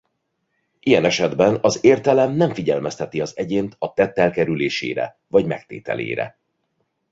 Ilyen 0.79 1.05
estben 1.05 1.57
az 1.61 1.83
értelem 1.83 2.31
nem 2.31 2.53
figyelmezteti 2.53 3.21
az 3.21 3.37
egyént 3.37 3.75
a 3.79 3.93
tett 3.93 4.17
elkerülésére 4.17 5.19
vagy 5.27 5.45
megtételére. 5.45 6.37